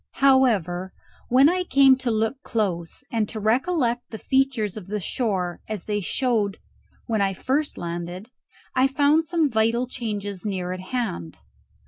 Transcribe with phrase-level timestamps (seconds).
[0.13, 0.93] However,
[1.29, 5.85] when I came to look close, and to recollect the features of the shore as
[5.85, 6.57] they showed
[7.05, 8.31] when I first landed,
[8.73, 11.37] I found some vital changes near at hand.